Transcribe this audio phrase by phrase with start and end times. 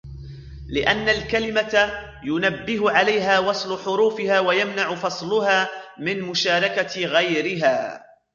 [0.69, 1.91] لِأَنَّ الْكَلِمَةَ
[2.23, 8.05] يُنَبِّهُ عَلَيْهَا وَصْلُ حُرُوفِهَا وَيَمْنَعُ فَصْلُهَا مِنْ مُشَارَكَةِ غَيْرِهَا